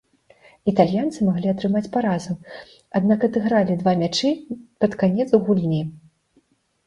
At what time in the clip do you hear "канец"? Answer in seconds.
5.03-5.29